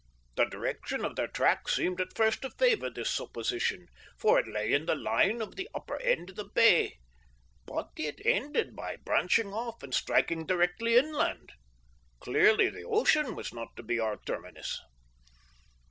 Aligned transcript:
The 0.35 0.45
direction 0.45 1.05
of 1.05 1.15
their 1.15 1.27
track 1.27 1.69
seemed 1.69 2.01
at 2.01 2.15
first 2.17 2.41
to 2.41 2.49
favour 2.49 2.89
this 2.89 3.07
supposition, 3.11 3.87
for 4.17 4.39
it 4.39 4.47
lay 4.47 4.73
in 4.73 4.87
the 4.87 4.95
line 4.95 5.43
of 5.43 5.55
the 5.55 5.69
upper 5.75 6.01
end 6.01 6.31
of 6.31 6.37
the 6.37 6.49
bay, 6.55 6.97
but 7.67 7.91
it 7.97 8.19
ended 8.25 8.75
by 8.75 8.95
branching 8.95 9.53
off 9.53 9.83
and 9.83 9.93
striking 9.93 10.47
directly 10.47 10.95
inland. 10.97 11.51
Clearly 12.19 12.71
the 12.71 12.81
ocean 12.81 13.35
was 13.35 13.53
not 13.53 13.75
to 13.75 13.83
be 13.83 13.99
our 13.99 14.17
terminus. 14.25 14.81